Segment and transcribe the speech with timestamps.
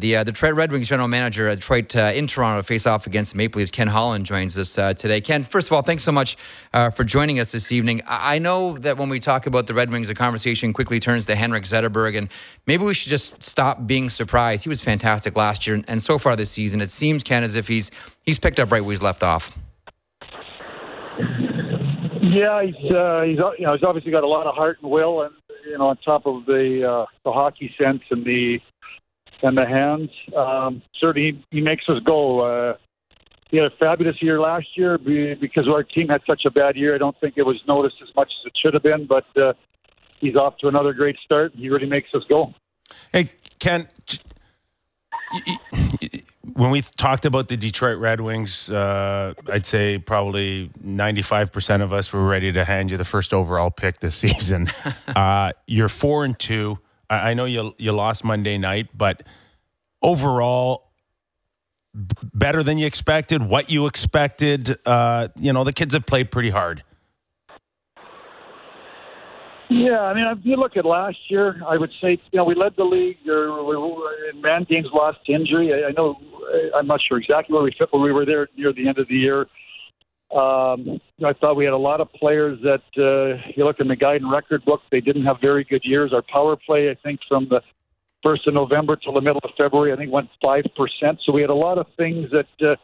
[0.00, 3.32] The uh, Detroit Red Wings general manager at Detroit uh, in Toronto face off against
[3.32, 3.70] the Maple Leafs.
[3.70, 5.20] Ken Holland joins us uh, today.
[5.20, 6.38] Ken, first of all, thanks so much
[6.72, 8.00] uh, for joining us this evening.
[8.06, 11.26] I-, I know that when we talk about the Red Wings, the conversation quickly turns
[11.26, 12.30] to Henrik Zetterberg, and
[12.66, 14.64] maybe we should just stop being surprised.
[14.64, 17.68] He was fantastic last year, and so far this season, it seems Ken as if
[17.68, 17.90] he's
[18.22, 19.50] he's picked up right where he's left off.
[22.22, 25.20] Yeah, he's uh, he's you know he's obviously got a lot of heart and will,
[25.20, 25.34] and
[25.66, 28.60] you know on top of the uh, the hockey sense and the
[29.42, 30.10] and the hands.
[30.36, 32.40] Um, certainly, he, he makes us go.
[32.40, 32.76] Uh,
[33.50, 36.94] he had a fabulous year last year because our team had such a bad year.
[36.94, 39.54] I don't think it was noticed as much as it should have been, but uh,
[40.20, 41.52] he's off to another great start.
[41.54, 42.54] He really makes us go.
[43.12, 43.88] Hey, Ken,
[46.54, 52.12] when we talked about the Detroit Red Wings, uh, I'd say probably 95% of us
[52.12, 54.68] were ready to hand you the first overall pick this season.
[55.08, 56.78] uh, you're four and two.
[57.10, 59.24] I, I know you you lost Monday night, but
[60.00, 60.92] overall,
[61.92, 63.42] better than you expected.
[63.42, 64.78] What you expected.
[64.86, 66.84] Uh, you know, the kids have played pretty hard.
[69.68, 72.54] Yeah, I mean, if you look at last year, I would say you know we
[72.54, 73.18] led the league.
[73.28, 75.72] Or we were in man games lost injury.
[75.72, 76.16] I, I know
[76.74, 79.08] I'm not sure exactly where we fit, but we were there near the end of
[79.08, 79.46] the year.
[80.32, 83.96] Um, I thought we had a lot of players that uh, you look in the
[83.96, 86.12] guide and record book, they didn't have very good years.
[86.12, 87.60] Our power play, I think, from the
[88.22, 91.18] first of November till the middle of February, I think went five percent.
[91.24, 92.76] So we had a lot of things that uh,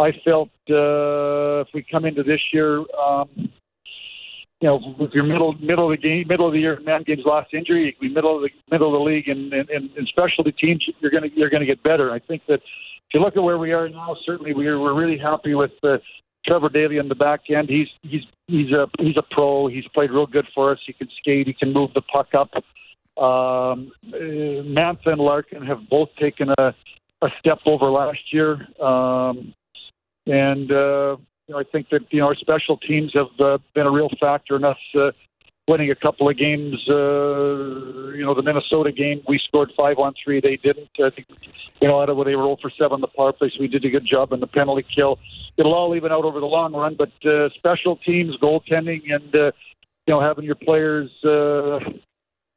[0.00, 5.52] I felt uh, if we come into this year, um, you know, with your middle
[5.60, 8.42] middle of the game, middle of the year, man games lost injury, we middle of
[8.42, 11.82] the middle of the league, and and, and specialty teams, you're gonna you're gonna get
[11.82, 12.10] better.
[12.10, 15.18] I think that if you look at where we are now, certainly we're we're really
[15.18, 15.98] happy with the
[16.46, 17.68] Trevor Daley on the back end.
[17.68, 19.68] He's he's he's a he's a pro.
[19.68, 20.78] He's played real good for us.
[20.86, 21.46] He can skate.
[21.46, 22.50] He can move the puck up.
[23.22, 26.74] Um, uh, Mantha and Larkin have both taken a
[27.22, 29.54] a step over last year, um,
[30.26, 31.16] and uh,
[31.46, 34.10] you know I think that you know our special teams have uh, been a real
[34.20, 35.12] factor in us uh,
[35.68, 36.74] winning a couple of games.
[36.88, 40.40] Uh, you know, the Minnesota game, we scored five on three.
[40.40, 40.88] They didn't.
[40.98, 41.26] I think,
[41.80, 43.90] you know, Ottawa, they were 0 for 7 the power play, so we did a
[43.90, 45.18] good job in the penalty kill.
[45.56, 49.52] It'll all even out over the long run, but uh, special teams, goaltending, and, uh,
[50.06, 51.80] you know, having your players uh,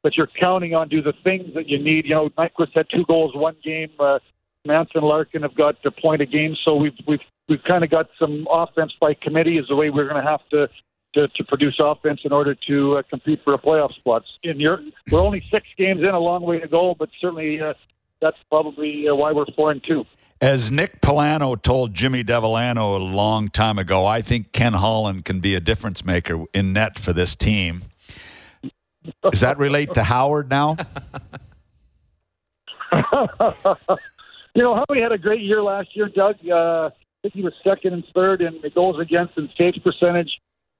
[0.04, 2.06] that you're counting on do the things that you need.
[2.06, 3.90] You know, Nyquist had two goals one game.
[3.98, 4.18] Uh,
[4.66, 8.08] Manson Larkin have got a point a game, so we've we've we've kind of got
[8.18, 10.68] some offense by committee is the way we're going to have to
[11.14, 14.22] to, to produce offense in order to uh, compete for a playoff spot.
[14.42, 17.74] In Europe, we're only six games in, a long way to go, but certainly uh,
[18.20, 20.04] that's probably uh, why we're four and two.
[20.40, 25.40] As Nick Polano told Jimmy Devellano a long time ago, I think Ken Holland can
[25.40, 27.82] be a difference maker in net for this team.
[29.30, 30.76] Does that relate to Howard now?
[34.54, 36.36] you know, Howie had a great year last year, Doug.
[36.48, 36.92] Uh, I
[37.22, 40.30] think he was second and third in the goals against and saves percentage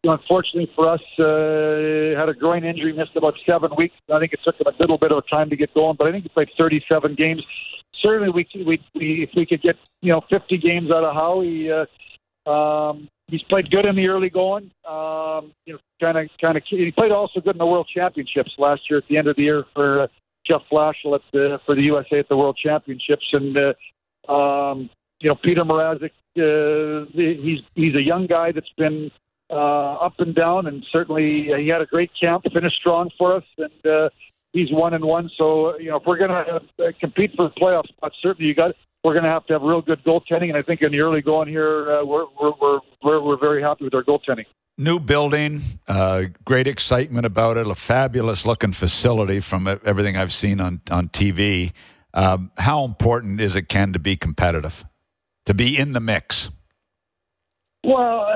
[0.05, 3.95] unfortunately for us, uh, had a groin injury, missed about seven weeks.
[4.13, 6.13] I think it took him a little bit of time to get going, but I
[6.13, 7.45] think he played 37 games.
[8.03, 11.71] Certainly, we, we, we if we could get you know 50 games out of Howie,
[11.71, 14.71] uh, um, he's played good in the early going.
[14.89, 16.63] Um, you know, kind of, kind of.
[16.67, 19.43] He played also good in the World Championships last year at the end of the
[19.43, 20.07] year for uh,
[20.47, 24.89] Jeff Blashill at the for the USA at the World Championships, and uh, um,
[25.21, 26.13] you know Peter Mrazek.
[26.39, 29.11] Uh, he's he's a young guy that's been
[29.51, 33.37] uh, up and down, and certainly uh, he had a great camp, finished strong for
[33.37, 34.09] us, and uh,
[34.53, 35.31] he's one and one.
[35.37, 38.55] So you know, if we're going to uh, compete for the playoff spot, certainly you
[38.55, 40.49] got we're going to have to have real good goaltending.
[40.49, 43.63] And I think in the early going here, uh, we're, we're we're we're we're very
[43.63, 44.47] happy with our goaltending.
[44.79, 47.67] New building, uh, great excitement about it.
[47.67, 51.73] A fabulous looking facility from everything I've seen on on TV.
[52.13, 54.85] Um, how important is it, Ken, to be competitive,
[55.47, 56.51] to be in the mix?
[57.85, 58.35] Well,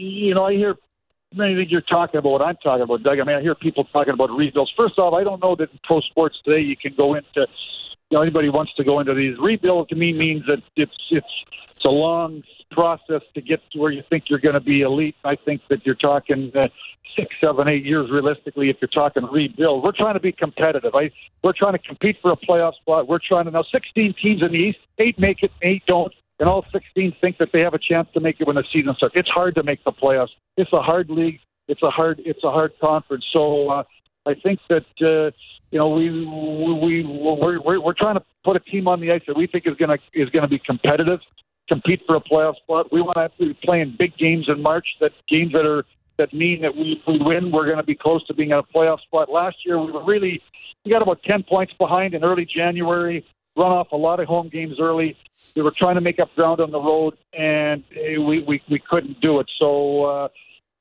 [0.00, 0.76] you know, I hear
[1.34, 3.20] many things you're talking about what I'm talking about, Doug.
[3.20, 4.72] I mean, I hear people talking about rebuilds.
[4.76, 7.46] First off, I don't know that in pro sports today you can go into,
[8.10, 9.88] you know, anybody wants to go into these rebuild.
[9.90, 11.26] To me, means that it's it's
[11.76, 15.16] it's a long process to get to where you think you're going to be elite.
[15.24, 16.68] I think that you're talking uh,
[17.16, 18.70] six, seven, eight years realistically.
[18.70, 20.94] If you're talking rebuild, we're trying to be competitive.
[20.94, 21.10] I
[21.42, 23.06] we're trying to compete for a playoff spot.
[23.06, 26.48] We're trying to now 16 teams in the East, eight make it, eight don't and
[26.48, 29.14] all 16 think that they have a chance to make it when the season starts.
[29.14, 30.30] It's hard to make the playoffs.
[30.56, 31.38] It's a hard league.
[31.68, 32.20] It's a hard.
[32.24, 33.24] It's a hard conference.
[33.32, 33.82] So uh,
[34.26, 35.30] I think that uh,
[35.70, 39.22] you know we we we're, we're we're trying to put a team on the ice
[39.28, 41.20] that we think is gonna is gonna be competitive,
[41.68, 42.90] compete for a playoff spot.
[42.90, 44.86] We want to be playing big games in March.
[45.00, 45.84] That games that are
[46.18, 48.58] that mean that we, if we win, we're going to be close to being in
[48.58, 49.30] a playoff spot.
[49.30, 50.42] Last year, we were really
[50.84, 53.24] we got about ten points behind in early January
[53.56, 55.16] run off a lot of home games early.
[55.56, 58.80] We were trying to make up ground on the road, and uh, we we, we
[58.88, 59.50] couldn't do it.
[59.58, 60.28] So uh,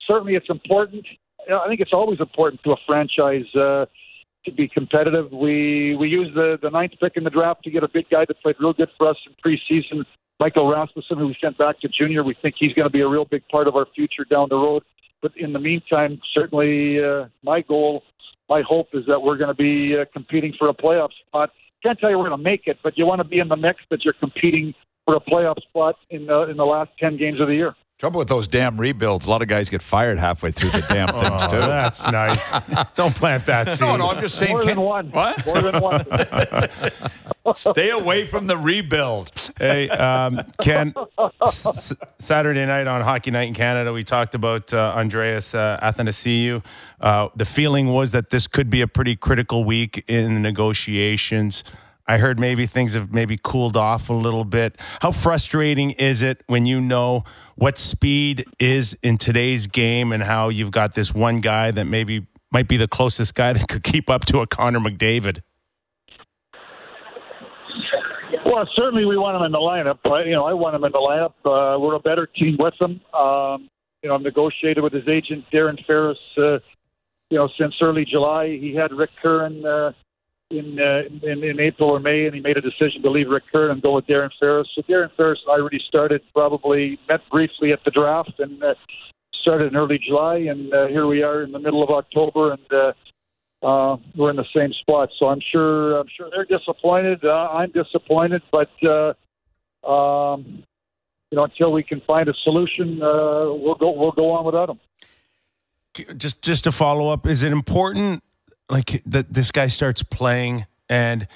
[0.08, 1.06] certainly, it's important.
[1.52, 3.86] I think it's always important to a franchise uh,
[4.46, 5.32] to be competitive.
[5.32, 8.26] We we used the the ninth pick in the draft to get a big guy
[8.28, 10.06] that played real good for us in preseason.
[10.40, 13.08] Michael Rasmussen, who we sent back to junior, we think he's going to be a
[13.08, 14.84] real big part of our future down the road.
[15.22, 18.04] But in the meantime, certainly uh, my goal,
[18.48, 21.50] my hope is that we're going to be uh, competing for a playoff spot.
[21.84, 23.56] Can't tell you we're going to make it, but you want to be in the
[23.56, 24.74] mix that you're competing
[25.06, 27.76] for a playoff spot in the in the last ten games of the year.
[28.00, 31.08] Trouble with those damn rebuilds, a lot of guys get fired halfway through the damn
[31.14, 31.58] things Oh, too.
[31.60, 32.50] that's nice.
[32.96, 33.82] Don't plant that seed.
[33.82, 34.52] No, no, I'm just saying.
[34.54, 35.10] More Ken- than one.
[35.12, 35.46] What?
[35.46, 36.06] More than one.
[37.56, 39.32] Stay away from the rebuild.
[39.58, 40.94] Hey, um, Ken,
[41.42, 46.64] s- Saturday night on Hockey Night in Canada, we talked about uh, Andreas uh, Athanasiou.
[47.02, 51.64] Uh, the feeling was that this could be a pretty critical week in the negotiations.
[52.08, 54.80] I heard maybe things have maybe cooled off a little bit.
[55.02, 57.24] How frustrating is it when you know
[57.56, 62.26] what speed is in today's game and how you've got this one guy that maybe
[62.52, 65.42] might be the closest guy that could keep up to a Connor McDavid?
[68.50, 70.00] Well, certainly we want him in the lineup.
[70.12, 71.34] I, you know, I want him in the lineup.
[71.46, 73.00] Uh, we're a better team with him.
[73.14, 73.70] Um,
[74.02, 76.18] you know, I've negotiated with his agent Darren Ferris.
[76.36, 76.58] Uh,
[77.30, 79.92] you know, since early July, he had Rick Curran uh,
[80.50, 83.44] in, uh, in in April or May, and he made a decision to leave Rick
[83.52, 84.68] Curran and go with Darren Ferris.
[84.74, 88.74] So Darren Ferris and I already started probably met briefly at the draft and uh,
[89.44, 92.74] started in early July, and uh, here we are in the middle of October, and.
[92.74, 92.94] Uh,
[93.62, 95.10] uh, we're in the same spot.
[95.18, 97.24] So I'm sure I'm sure they're disappointed.
[97.24, 99.14] Uh, I'm disappointed, but uh,
[99.90, 100.64] um,
[101.32, 104.68] you know until we can find a solution, uh, we'll go we'll go on without
[104.68, 104.80] them.
[106.18, 108.24] just just to follow up is it important
[108.70, 111.28] like that this guy starts playing and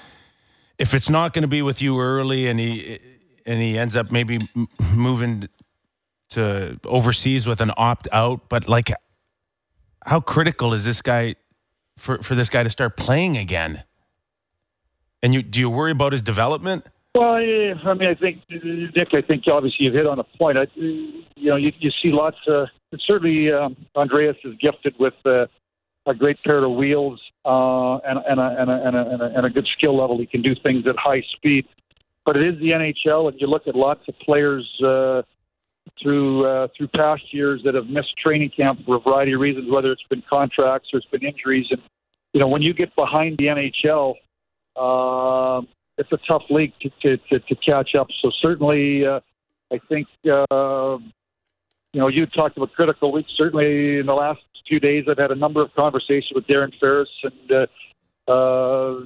[0.78, 2.98] if it's not going to be with you early and he
[3.46, 4.48] and he ends up maybe
[4.94, 5.48] moving
[6.30, 8.92] to overseas with an opt out but like
[10.06, 11.34] how critical is this guy
[11.96, 13.84] for for this guy to start playing again
[15.22, 19.14] and you do you worry about his development Well, I mean, I think Nick.
[19.14, 20.58] I think obviously you've hit on a point.
[20.58, 22.36] I, you know, you, you see lots.
[22.48, 22.66] Of,
[23.06, 25.46] certainly, um, Andreas is gifted with uh,
[26.06, 29.24] a great pair of wheels uh, and, and, a, and, a, and, a, and, a,
[29.36, 30.18] and a good skill level.
[30.18, 31.66] He can do things at high speed.
[32.26, 35.22] But it is the NHL, and you look at lots of players uh,
[36.02, 39.70] through uh, through past years that have missed training camp for a variety of reasons,
[39.70, 41.66] whether it's been contracts or it's been injuries.
[41.70, 41.80] And
[42.32, 44.14] you know, when you get behind the NHL,
[44.80, 48.08] um, it's a tough league to, to, to, to catch up.
[48.20, 49.20] So certainly, uh,
[49.72, 50.98] I think uh,
[51.92, 53.30] you know you talked about critical weeks.
[53.36, 57.08] Certainly, in the last few days, I've had a number of conversations with Darren Ferris
[57.22, 57.52] and.
[57.52, 57.66] Uh,
[58.26, 59.00] uh,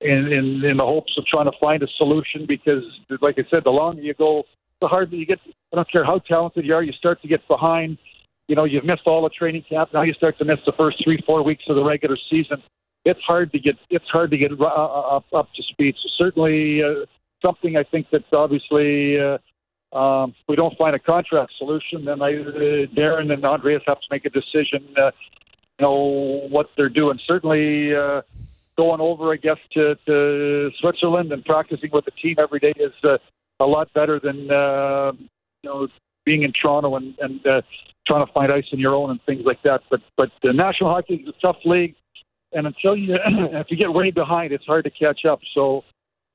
[0.00, 2.84] in, in in the hopes of trying to find a solution because,
[3.20, 4.44] like I said, the longer you go,
[4.80, 5.38] the harder you get.
[5.72, 7.98] I don't care how talented you are, you start to get behind.
[8.48, 9.90] You know, you've missed all the training camp.
[9.92, 12.62] Now you start to miss the first three, four weeks of the regular season.
[13.04, 15.94] It's hard to get it's hard to get uh, up, up to speed.
[16.02, 17.06] So certainly uh,
[17.44, 19.18] something I think that's obviously.
[19.20, 19.38] Uh,
[19.96, 24.00] um, if we don't find a contract solution, then I, uh, Darren and Andreas have
[24.00, 24.84] to make a decision.
[24.96, 25.12] Uh,
[25.78, 27.18] you know what they're doing.
[27.26, 28.22] Certainly, uh,
[28.76, 32.92] going over, I guess, to, to Switzerland and practicing with the team every day is
[33.04, 33.16] uh,
[33.60, 35.12] a lot better than uh,
[35.62, 35.88] you know
[36.24, 37.62] being in Toronto and, and uh,
[38.06, 39.80] trying to find ice on your own and things like that.
[39.90, 41.94] But but the National Hockey League is a tough league,
[42.52, 45.40] and until you if you get way behind, it's hard to catch up.
[45.54, 45.82] So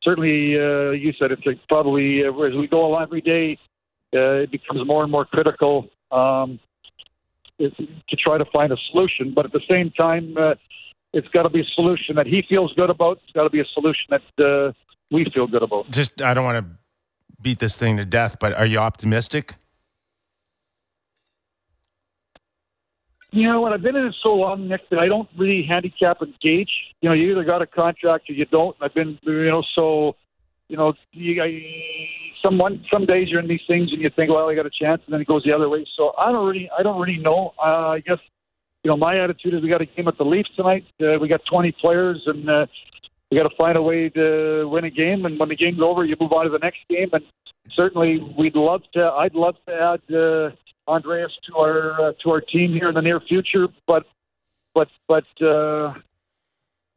[0.03, 3.57] certainly, uh, you said it's like probably uh, as we go along every day,
[4.13, 5.87] uh, it becomes more and more critical.
[6.11, 6.59] Um,
[7.59, 10.55] to try to find a solution, but at the same time, uh,
[11.13, 13.19] it's got to be a solution that he feels good about.
[13.23, 14.71] It's got to be a solution that uh,
[15.11, 15.91] we feel good about.
[15.91, 16.65] just i don't want to
[17.41, 19.55] beat this thing to death but are you optimistic
[23.33, 23.71] You know what?
[23.71, 26.69] I've been in it so long, Nick, that I don't really handicap and gauge.
[26.99, 28.75] You know, you either got a contract or you don't.
[28.81, 30.17] I've been, you know, so,
[30.67, 31.63] you know, you, I,
[32.43, 35.13] some days you're in these things and you think, well, I got a chance, and
[35.13, 35.85] then it goes the other way.
[35.95, 37.53] So I don't really, I don't really know.
[37.57, 38.17] Uh, I guess,
[38.83, 40.85] you know, my attitude is we got a game at the Leafs tonight.
[41.01, 42.65] Uh, we got 20 players, and uh,
[43.29, 45.25] we got to find a way to win a game.
[45.25, 47.09] And when the game's over, you move on to the next game.
[47.13, 47.23] And
[47.75, 49.03] certainly, we'd love to.
[49.03, 50.15] I'd love to add.
[50.15, 50.55] Uh,
[50.87, 53.67] Andreas to our uh, to our team here in the near future.
[53.87, 54.03] But
[54.73, 55.93] but but uh,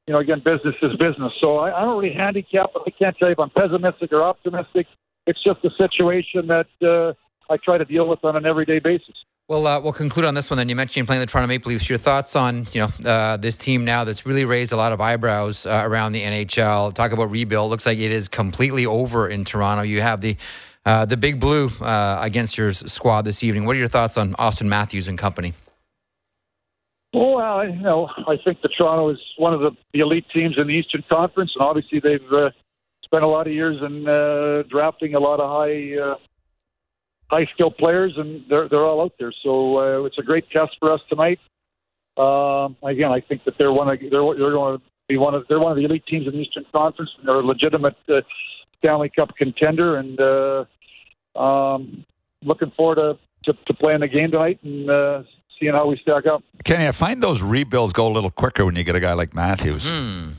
[0.06, 1.32] you know, again, business is business.
[1.40, 2.70] So I, I don't really handicap.
[2.74, 4.86] I can't tell you if I'm pessimistic or optimistic.
[5.26, 7.14] It's just a situation that uh,
[7.52, 9.14] I try to deal with on an everyday basis.
[9.46, 10.56] Well, uh, we'll conclude on this one.
[10.56, 11.86] Then you mentioned playing the Toronto Maple Leafs.
[11.86, 15.02] Your thoughts on you know uh, this team now that's really raised a lot of
[15.02, 16.94] eyebrows uh, around the NHL.
[16.94, 17.70] Talk about rebuild.
[17.70, 19.82] Looks like it is completely over in Toronto.
[19.82, 20.38] You have the
[20.86, 23.66] uh, the big blue uh, against your squad this evening.
[23.66, 25.52] What are your thoughts on Auston Matthews and company?
[27.12, 30.56] Well, I, you know, I think that Toronto is one of the, the elite teams
[30.56, 32.50] in the Eastern Conference, and obviously they've uh,
[33.04, 34.04] spent a lot of years in
[34.70, 36.16] drafting a lot of high
[37.30, 39.32] high skilled players, and they're they're all out there.
[39.42, 41.38] So uh, it's a great test for us tonight.
[42.16, 45.44] Um, again, I think that they're one of they're they're going to be one of
[45.48, 47.10] they're one of the elite teams in the Eastern Conference.
[47.18, 48.20] And they're a legitimate uh,
[48.78, 50.64] Stanley Cup contender, and uh,
[51.38, 52.04] um,
[52.42, 55.22] looking forward to, to to playing the game tonight and uh,
[55.58, 56.42] seeing how we stack up.
[56.64, 59.34] Kenny, I find those rebuilds go a little quicker when you get a guy like
[59.34, 59.88] Matthews.
[59.88, 60.30] Hmm.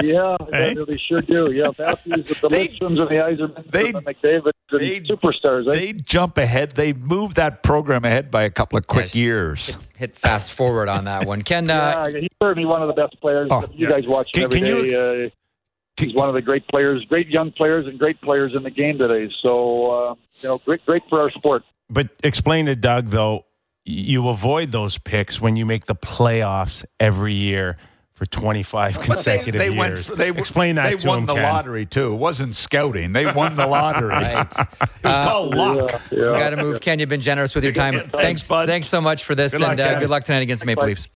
[0.00, 0.72] Yeah, Hey?
[0.74, 1.52] they, they sure do.
[1.52, 5.68] Yeah, Matthews, the They- Lidstrom's and the Yzermans they- and the McDavid and they- superstars.
[5.68, 5.72] eh?
[5.78, 6.72] They jump ahead.
[6.72, 9.14] They move that program ahead by a couple of quick Yes.
[9.14, 9.76] years.
[9.96, 11.68] Hit fast forward on that one, Ken.
[11.68, 13.48] Uh, yeah, he's certainly one of the best players.
[13.50, 13.94] Oh, you yeah.
[14.00, 15.24] guys watch Can- him every can you- day.
[15.26, 15.30] Uh,
[15.98, 18.96] he's one of the great players, great young players, and great players in the game
[18.96, 19.30] today.
[19.42, 21.64] So, uh, you know, great, great for our sport.
[21.90, 23.44] But explain to Doug though,
[23.84, 27.76] you avoid those picks when you make the playoffs every year
[28.22, 30.08] for 25 consecutive they, they years.
[30.08, 31.42] Went, they, explain that They to won him, the Ken.
[31.42, 32.12] lottery too.
[32.12, 33.12] It wasn't scouting.
[33.12, 34.10] They won the lottery.
[34.10, 34.46] right.
[35.02, 35.90] It was Uh, called luck.
[36.12, 36.32] Yeah, yeah.
[36.32, 36.80] We got to move.
[36.80, 37.94] Ken, you've been generous with your time.
[37.94, 38.68] Thanks, thanks, bud.
[38.68, 40.82] thanks so much for this, Good luck, and uh, good luck tonight against the Maple
[40.82, 40.88] Bye.
[40.90, 41.08] Leafs.